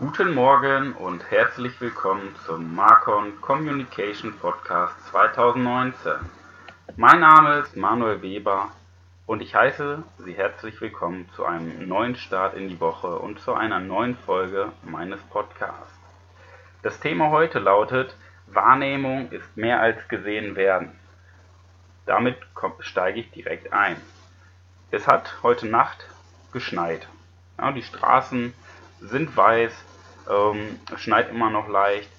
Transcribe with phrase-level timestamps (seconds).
[0.00, 6.12] Guten Morgen und herzlich willkommen zum Marcon Communication Podcast 2019.
[6.94, 8.70] Mein Name ist Manuel Weber
[9.26, 13.54] und ich heiße Sie herzlich willkommen zu einem neuen Start in die Woche und zu
[13.54, 15.98] einer neuen Folge meines Podcasts.
[16.84, 18.14] Das Thema heute lautet
[18.46, 20.96] Wahrnehmung ist mehr als gesehen werden.
[22.06, 22.36] Damit
[22.78, 23.96] steige ich direkt ein.
[24.92, 26.06] Es hat heute Nacht
[26.52, 27.08] geschneit.
[27.58, 28.54] Ja, die Straßen
[29.00, 29.72] sind weiß,
[30.28, 32.10] ähm, schneit immer noch leicht.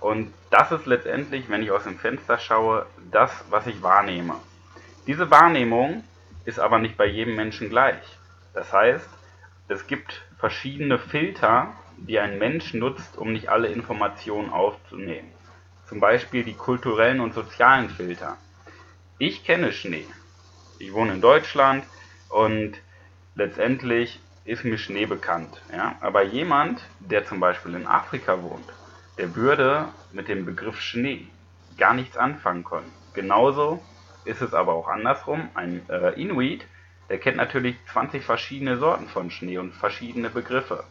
[0.00, 4.34] Und das ist letztendlich, wenn ich aus dem Fenster schaue, das, was ich wahrnehme.
[5.06, 6.04] Diese Wahrnehmung
[6.44, 8.02] ist aber nicht bei jedem Menschen gleich.
[8.54, 9.08] Das heißt,
[9.68, 15.30] es gibt verschiedene Filter, die ein Mensch nutzt, um nicht alle Informationen aufzunehmen.
[15.88, 18.36] Zum Beispiel die kulturellen und sozialen Filter.
[19.18, 20.06] Ich kenne Schnee.
[20.78, 21.84] Ich wohne in Deutschland
[22.28, 22.74] und
[23.34, 25.60] letztendlich ist mir Schnee bekannt.
[25.72, 25.96] Ja?
[26.00, 28.68] Aber jemand, der zum Beispiel in Afrika wohnt,
[29.18, 31.26] der würde mit dem Begriff Schnee
[31.76, 32.90] gar nichts anfangen können.
[33.12, 33.82] Genauso
[34.24, 35.48] ist es aber auch andersrum.
[35.54, 36.66] Ein äh, Inuit,
[37.10, 40.84] der kennt natürlich 20 verschiedene Sorten von Schnee und verschiedene Begriffe.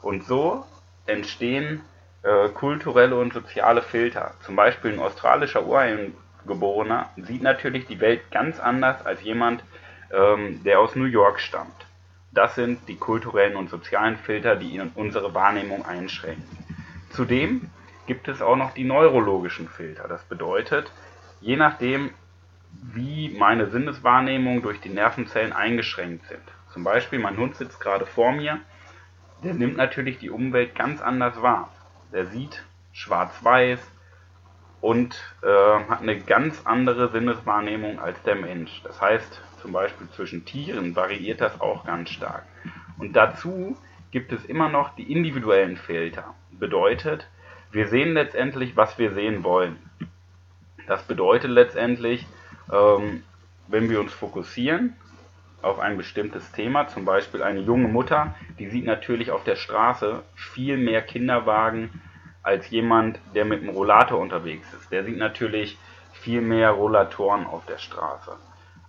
[0.00, 0.64] Und so
[1.06, 1.82] entstehen
[2.22, 4.34] äh, kulturelle und soziale Filter.
[4.44, 9.64] Zum Beispiel ein australischer Ureinwohner sieht natürlich die Welt ganz anders als jemand,
[10.12, 11.86] ähm, der aus New York stammt.
[12.32, 16.58] Das sind die kulturellen und sozialen Filter, die unsere Wahrnehmung einschränken.
[17.10, 17.70] Zudem
[18.06, 20.08] gibt es auch noch die neurologischen Filter.
[20.08, 20.90] Das bedeutet,
[21.40, 22.10] je nachdem,
[22.80, 26.42] wie meine Sinneswahrnehmung durch die Nervenzellen eingeschränkt sind.
[26.72, 28.60] Zum Beispiel, mein Hund sitzt gerade vor mir,
[29.44, 31.70] der nimmt natürlich die Umwelt ganz anders wahr.
[32.12, 33.80] Der sieht schwarz-weiß
[34.82, 35.46] und äh,
[35.88, 38.82] hat eine ganz andere Sinneswahrnehmung als der Mensch.
[38.82, 42.44] Das heißt, zum Beispiel zwischen Tieren, variiert das auch ganz stark.
[42.98, 43.78] Und dazu
[44.10, 46.34] gibt es immer noch die individuellen Filter.
[46.50, 47.28] Bedeutet,
[47.70, 49.78] wir sehen letztendlich, was wir sehen wollen.
[50.88, 52.26] Das bedeutet letztendlich,
[52.70, 53.22] ähm,
[53.68, 54.96] wenn wir uns fokussieren
[55.62, 60.24] auf ein bestimmtes Thema, zum Beispiel eine junge Mutter, die sieht natürlich auf der Straße
[60.34, 62.02] viel mehr Kinderwagen
[62.42, 64.90] als jemand, der mit einem Rollator unterwegs ist.
[64.90, 65.78] Der sieht natürlich
[66.12, 68.36] viel mehr Rollatoren auf der Straße.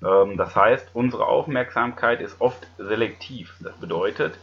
[0.04, 3.56] Ähm, das heißt, unsere Aufmerksamkeit ist oft selektiv.
[3.60, 4.38] Das bedeutet,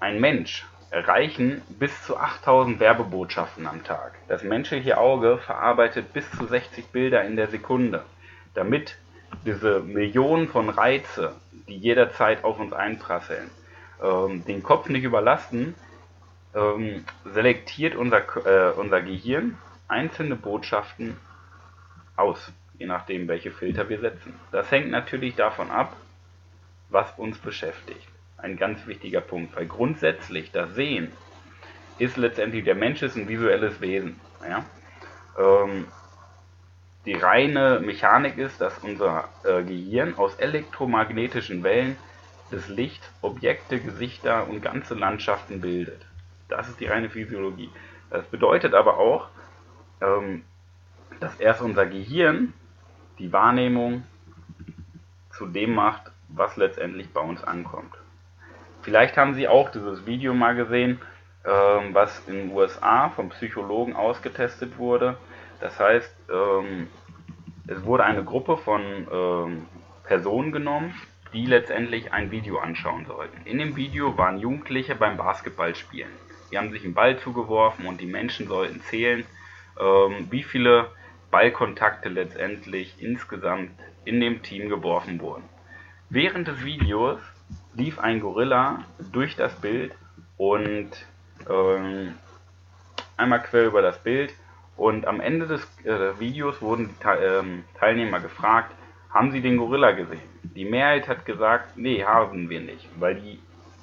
[0.00, 4.14] ein Mensch erreichen bis zu 8000 Werbebotschaften am Tag.
[4.28, 8.04] Das menschliche Auge verarbeitet bis zu 60 Bilder in der Sekunde.
[8.54, 8.96] Damit
[9.44, 11.34] diese Millionen von Reize,
[11.68, 13.50] die jederzeit auf uns einprasseln,
[14.02, 15.74] ähm, den Kopf nicht überlasten,
[16.58, 19.56] ähm, selektiert unser, äh, unser Gehirn
[19.88, 21.16] einzelne Botschaften
[22.16, 24.34] aus je nachdem, welche Filter wir setzen.
[24.52, 25.96] Das hängt natürlich davon ab,
[26.88, 28.08] was uns beschäftigt.
[28.36, 31.10] Ein ganz wichtiger Punkt, weil grundsätzlich das Sehen
[31.98, 34.20] ist letztendlich, der Mensch ist ein visuelles Wesen.
[34.48, 34.64] Ja?
[35.36, 35.88] Ähm,
[37.04, 41.96] die reine Mechanik ist, dass unser äh, Gehirn aus elektromagnetischen Wellen
[42.50, 46.06] das Licht Objekte, Gesichter und ganze Landschaften bildet.
[46.48, 47.70] Das ist die reine Physiologie.
[48.10, 49.28] Das bedeutet aber auch,
[50.00, 50.44] ähm,
[51.20, 52.52] dass erst unser Gehirn
[53.18, 54.04] die Wahrnehmung
[55.30, 57.94] zu dem macht, was letztendlich bei uns ankommt.
[58.82, 61.00] Vielleicht haben Sie auch dieses Video mal gesehen,
[61.44, 65.16] ähm, was in den USA vom Psychologen ausgetestet wurde.
[65.60, 66.88] Das heißt, ähm,
[67.66, 69.66] es wurde eine Gruppe von
[70.04, 70.94] Personen genommen,
[71.34, 73.42] die letztendlich ein Video anschauen sollten.
[73.44, 76.10] In dem Video waren Jugendliche beim Basketballspielen.
[76.50, 79.24] Die haben sich einen Ball zugeworfen und die Menschen sollten zählen,
[80.30, 80.90] wie viele
[81.30, 83.70] Ballkontakte letztendlich insgesamt
[84.04, 85.44] in dem Team geworfen wurden.
[86.10, 87.20] Während des Videos
[87.74, 89.94] lief ein Gorilla durch das Bild
[90.36, 90.90] und
[91.48, 92.14] ähm,
[93.16, 94.32] einmal quer über das Bild
[94.76, 98.74] und am Ende des äh, Videos wurden die ähm, Teilnehmer gefragt,
[99.10, 100.20] haben sie den Gorilla gesehen?
[100.42, 103.38] Die Mehrheit hat gesagt, nee, haben wir nicht, weil die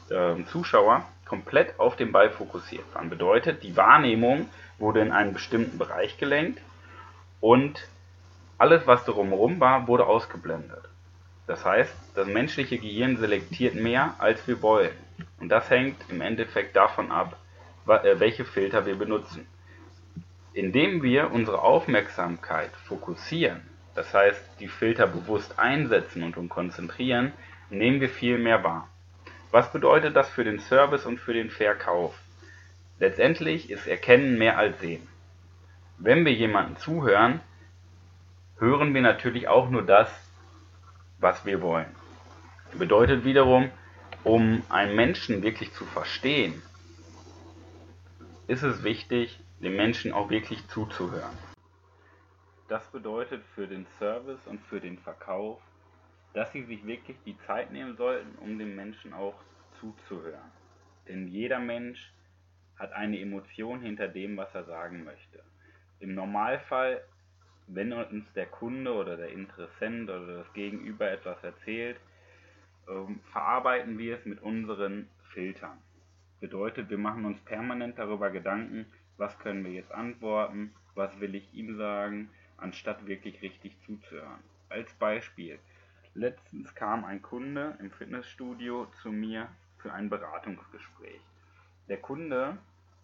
[0.09, 3.09] äh, Zuschauer komplett auf den Ball fokussiert waren.
[3.09, 6.61] Bedeutet, die Wahrnehmung wurde in einen bestimmten Bereich gelenkt
[7.41, 7.87] und
[8.57, 10.83] alles, was drumherum war, wurde ausgeblendet.
[11.47, 14.95] Das heißt, das menschliche Gehirn selektiert mehr, als wir wollen.
[15.39, 17.37] Und das hängt im Endeffekt davon ab,
[17.87, 19.47] äh, welche Filter wir benutzen.
[20.53, 23.61] Indem wir unsere Aufmerksamkeit fokussieren,
[23.93, 27.33] das heißt die Filter bewusst einsetzen und uns konzentrieren,
[27.69, 28.89] nehmen wir viel mehr wahr.
[29.55, 32.13] Was bedeutet das für den Service und für den Verkauf?
[32.99, 35.07] Letztendlich ist Erkennen mehr als Sehen.
[35.97, 37.39] Wenn wir jemandem zuhören,
[38.59, 40.09] hören wir natürlich auch nur das,
[41.19, 41.85] was wir wollen.
[42.73, 43.71] Bedeutet wiederum,
[44.25, 46.61] um einen Menschen wirklich zu verstehen,
[48.47, 51.37] ist es wichtig, den Menschen auch wirklich zuzuhören.
[52.67, 55.61] Das bedeutet für den Service und für den Verkauf,
[56.35, 59.39] dass sie sich wirklich die Zeit nehmen sollten, um den Menschen auch
[59.79, 60.51] zuzuhören.
[61.07, 62.11] Denn jeder Mensch
[62.77, 65.41] hat eine Emotion hinter dem, was er sagen möchte.
[65.99, 67.01] Im Normalfall,
[67.67, 71.97] wenn uns der Kunde oder der Interessent oder das Gegenüber etwas erzählt,
[72.89, 75.77] ähm, verarbeiten wir es mit unseren Filtern.
[76.41, 78.85] Bedeutet, wir machen uns permanent darüber Gedanken,
[79.15, 84.43] was können wir jetzt antworten, was will ich ihm sagen, anstatt wirklich richtig zuzuhören.
[84.67, 85.59] Als Beispiel,
[86.15, 91.21] letztens kam ein Kunde im Fitnessstudio zu mir für ein Beratungsgespräch.
[91.89, 92.57] Der Kunde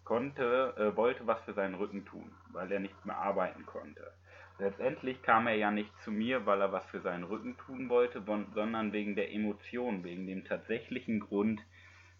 [0.04, 4.12] konnte, äh, wollte was für seinen Rücken tun, weil er nicht mehr arbeiten konnte.
[4.58, 8.22] Letztendlich kam er ja nicht zu mir, weil er was für seinen Rücken tun wollte,
[8.54, 11.62] sondern wegen der Emotion, wegen dem tatsächlichen Grund,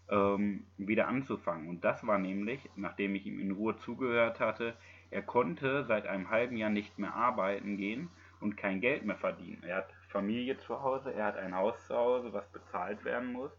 [0.09, 1.69] ähm, wieder anzufangen.
[1.69, 4.75] Und das war nämlich, nachdem ich ihm in Ruhe zugehört hatte,
[5.11, 8.09] er konnte seit einem halben Jahr nicht mehr arbeiten gehen
[8.41, 9.63] und kein Geld mehr verdienen.
[9.63, 13.51] Er hat Familie zu Hause, er hat ein Haus zu Hause, was bezahlt werden muss.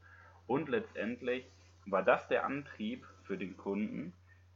[0.46, 1.44] Und letztendlich
[1.84, 4.12] war das der Antrieb für den Kunden,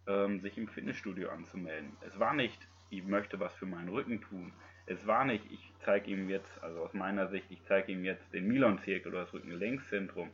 [0.06, 1.96] ähm, sich im Fitnessstudio anzumelden.
[2.06, 2.58] Es war nicht,
[2.90, 4.52] ich möchte was für meinen Rücken tun.
[4.86, 8.32] Es war nicht, ich zeige ihm jetzt, also aus meiner Sicht, ich zeige ihm jetzt
[8.32, 10.30] den Milon-Zirkel oder das Rückengelenkszentrum,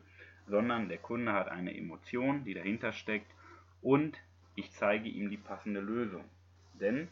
[0.47, 3.31] sondern der Kunde hat eine Emotion, die dahinter steckt
[3.81, 4.19] und
[4.55, 6.25] ich zeige ihm die passende Lösung.
[6.75, 7.09] Denn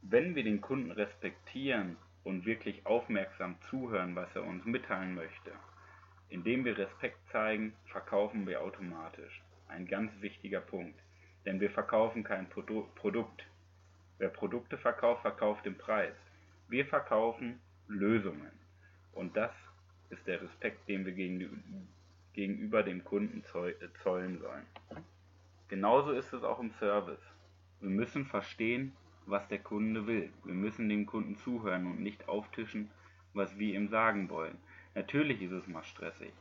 [0.00, 5.52] wenn wir den Kunden respektieren und wirklich aufmerksam zuhören, was er uns mitteilen möchte,
[6.28, 9.42] indem wir Respekt zeigen, verkaufen wir automatisch.
[9.68, 10.98] Ein ganz wichtiger Punkt.
[11.44, 13.44] Denn wir verkaufen kein Produ Produkt.
[14.18, 16.14] Wer Produkte verkauft, verkauft den Preis.
[16.68, 18.52] Wir verkaufen Lösungen.
[19.12, 19.52] Und das
[20.10, 21.88] ist der Respekt, den wir gegen,
[22.32, 23.42] gegenüber dem Kunden
[24.02, 24.66] zollen sollen.
[25.68, 27.22] Genauso ist es auch im Service.
[27.80, 28.92] Wir müssen verstehen,
[29.26, 30.30] was der Kunde will.
[30.44, 32.90] Wir müssen dem Kunden zuhören und nicht auftischen,
[33.34, 34.58] was wir ihm sagen wollen.
[34.94, 36.32] Natürlich ist es mal stressig.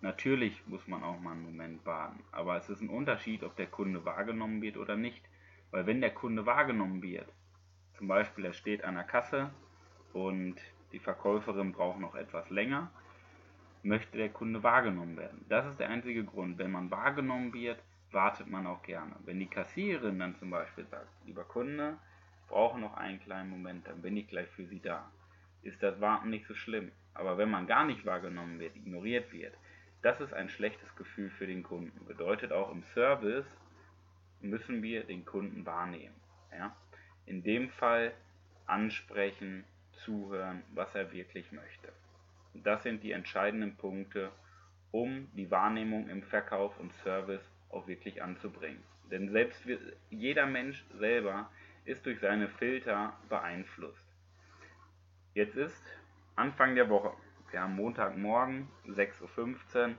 [0.00, 2.20] Natürlich muss man auch mal einen Moment warten.
[2.32, 5.22] Aber es ist ein Unterschied, ob der Kunde wahrgenommen wird oder nicht.
[5.70, 7.28] Weil wenn der Kunde wahrgenommen wird,
[7.96, 9.50] zum Beispiel er steht an der Kasse
[10.12, 10.56] und
[10.92, 12.90] die Verkäuferin braucht noch etwas länger,
[13.82, 15.44] möchte der Kunde wahrgenommen werden.
[15.48, 16.58] Das ist der einzige Grund.
[16.58, 17.78] Wenn man wahrgenommen wird,
[18.10, 19.14] wartet man auch gerne.
[19.24, 21.98] Wenn die Kassiererin dann zum Beispiel sagt, lieber Kunde,
[22.50, 25.08] ich brauche noch einen kleinen Moment, dann bin ich gleich für Sie da,
[25.62, 26.90] ist das Warten nicht so schlimm.
[27.14, 29.54] Aber wenn man gar nicht wahrgenommen wird, ignoriert wird,
[30.02, 32.04] das ist ein schlechtes Gefühl für den Kunden.
[32.06, 33.46] Bedeutet auch im Service
[34.40, 36.16] müssen wir den Kunden wahrnehmen.
[36.50, 36.74] Ja?
[37.24, 38.12] In dem Fall
[38.66, 39.62] ansprechen,
[40.04, 41.92] zuhören, was er wirklich möchte.
[42.54, 44.32] Das sind die entscheidenden Punkte,
[44.90, 48.82] um die Wahrnehmung im Verkauf und Service auch wirklich anzubringen.
[49.08, 49.78] Denn selbst wir,
[50.10, 51.48] jeder Mensch selber
[51.84, 54.06] ist durch seine Filter beeinflusst.
[55.34, 55.82] Jetzt ist
[56.36, 57.12] Anfang der Woche.
[57.50, 59.94] Wir haben Montagmorgen, 6.15 Uhr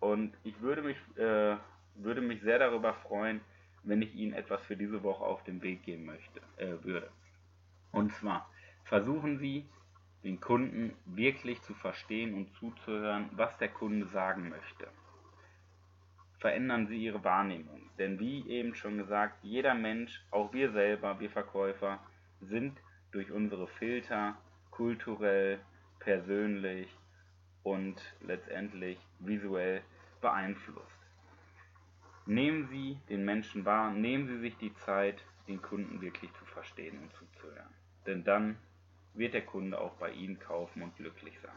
[0.00, 1.56] und ich würde mich, äh,
[1.94, 3.40] würde mich sehr darüber freuen,
[3.82, 7.10] wenn ich Ihnen etwas für diese Woche auf den Weg geben möchte, äh, würde.
[7.92, 8.50] Und zwar
[8.84, 9.66] versuchen Sie
[10.22, 14.88] den Kunden wirklich zu verstehen und zuzuhören, was der Kunde sagen möchte.
[16.40, 17.90] Verändern Sie Ihre Wahrnehmung.
[17.98, 22.00] Denn wie eben schon gesagt, jeder Mensch, auch wir selber, wir Verkäufer,
[22.40, 22.80] sind
[23.12, 24.36] durch unsere Filter
[24.70, 25.58] kulturell,
[25.98, 26.88] persönlich
[27.62, 29.82] und letztendlich visuell
[30.22, 30.86] beeinflusst.
[32.24, 36.98] Nehmen Sie den Menschen wahr, nehmen Sie sich die Zeit, den Kunden wirklich zu verstehen
[37.02, 37.74] und zuzuhören.
[38.06, 38.56] Denn dann
[39.12, 41.52] wird der Kunde auch bei Ihnen kaufen und glücklich sein.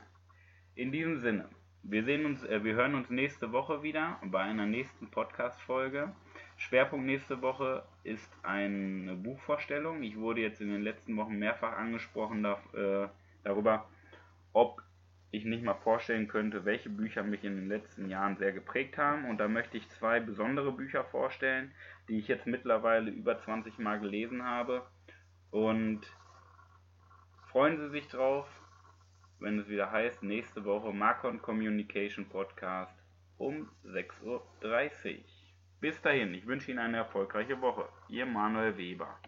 [0.76, 1.48] In diesem Sinne,
[1.84, 6.14] wir sehen uns, äh, wir hören uns nächste Woche wieder bei einer nächsten Podcast-Folge.
[6.56, 10.02] Schwerpunkt nächste Woche ist eine Buchvorstellung.
[10.02, 13.10] Ich wurde jetzt in den letzten Wochen mehrfach angesprochen da, äh,
[13.44, 13.90] darüber,
[14.54, 14.82] ob
[15.32, 19.26] ich nicht mal vorstellen könnte, welche Bücher mich in den letzten Jahren sehr geprägt haben.
[19.26, 21.72] Und da möchte ich zwei besondere Bücher vorstellen,
[22.08, 24.86] die ich jetzt mittlerweile über 20 Mal gelesen habe.
[25.52, 26.02] Und
[27.48, 28.48] freuen Sie sich drauf,
[29.44, 32.96] wenn es wieder heißt, nächste Woche Marcon Communication Podcast
[33.38, 34.42] um 6.30 Uhr.
[35.82, 37.90] Bis dahin, ich wünsche Ihnen eine erfolgreiche Woche.
[38.08, 39.20] Ihr Manuel Weber.